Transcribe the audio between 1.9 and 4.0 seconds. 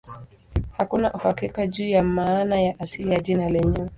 maana ya asili ya jina lenyewe.